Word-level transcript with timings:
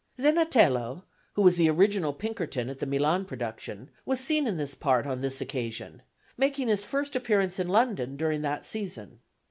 Zenatello, 0.19 1.03
who 1.35 1.43
was 1.43 1.57
the 1.57 1.69
original 1.69 2.11
Pinkerton 2.11 2.71
at 2.71 2.79
the 2.79 2.87
Milan 2.87 3.23
production, 3.23 3.91
was 4.03 4.19
seen 4.19 4.47
in 4.47 4.57
this 4.57 4.73
part 4.73 5.05
on 5.05 5.21
this 5.21 5.41
occasion, 5.41 6.01
making 6.37 6.69
his 6.69 6.83
first 6.83 7.15
appearance 7.15 7.59
in 7.59 7.67
London 7.67 8.17
during 8.17 8.41
that 8.41 8.65
season. 8.65 9.19